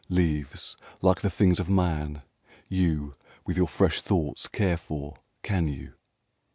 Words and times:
Leaves, 0.09 0.75
like 1.03 1.21
the 1.21 1.29
things 1.29 1.59
of 1.59 1.69
man, 1.69 2.23
you 2.67 3.13
With 3.45 3.55
your 3.55 3.67
fresh 3.67 4.01
thoughts 4.01 4.47
care 4.47 4.77
for, 4.77 5.17
can 5.43 5.67
you 5.67 5.93